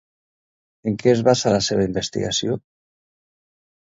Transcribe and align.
En 0.91 0.95
què 1.03 1.11
es 1.11 1.19
basa 1.27 1.51
la 1.55 1.59
seva 1.65 1.85
investigació? 1.89 2.57